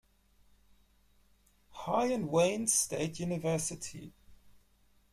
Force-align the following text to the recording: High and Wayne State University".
High 1.69 2.07
and 2.07 2.31
Wayne 2.31 2.65
State 2.65 3.19
University". 3.19 4.11